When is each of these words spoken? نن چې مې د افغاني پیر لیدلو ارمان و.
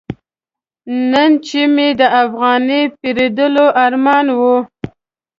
نن 1.11 1.31
چې 1.47 1.61
مې 1.73 1.87
د 1.99 2.01
افغاني 2.23 2.81
پیر 2.99 3.15
لیدلو 3.19 3.65
ارمان 3.85 4.25
و. 4.37 4.39